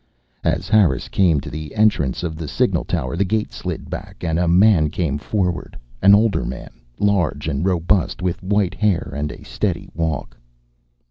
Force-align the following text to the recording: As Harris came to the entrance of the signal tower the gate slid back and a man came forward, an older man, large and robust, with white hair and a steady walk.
As 0.43 0.67
Harris 0.67 1.07
came 1.09 1.41
to 1.41 1.51
the 1.51 1.75
entrance 1.75 2.23
of 2.23 2.35
the 2.35 2.47
signal 2.47 2.83
tower 2.85 3.15
the 3.15 3.23
gate 3.23 3.53
slid 3.53 3.87
back 3.87 4.23
and 4.23 4.39
a 4.39 4.47
man 4.47 4.89
came 4.89 5.19
forward, 5.19 5.77
an 6.01 6.15
older 6.15 6.43
man, 6.43 6.71
large 6.97 7.47
and 7.47 7.63
robust, 7.63 8.19
with 8.19 8.41
white 8.41 8.73
hair 8.73 9.13
and 9.15 9.31
a 9.31 9.43
steady 9.45 9.91
walk. 9.93 10.35